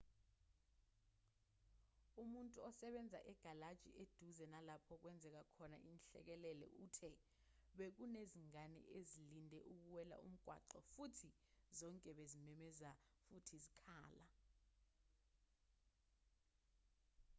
umuntu 2.23 2.57
osebenza 2.69 3.19
egalaji 3.31 3.89
eduze 4.01 4.45
nalapho 4.53 4.91
okwenzeke 4.97 5.41
khona 5.53 5.77
inhlekelele 5.91 6.67
uthe 6.85 7.11
bekunezingane 7.77 8.79
ezilinde 8.99 9.59
ukuwela 9.73 10.15
umgwaqo 10.27 10.79
futhi 10.91 11.29
zonke 11.77 12.09
bezimemeza 12.17 12.89
futhi 13.25 13.55
zikhala 13.65 14.25